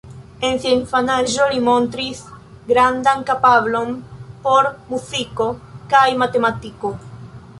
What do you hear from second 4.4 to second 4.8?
por